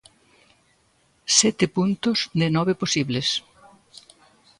[1.37, 3.27] Sete puntos de nove posibles.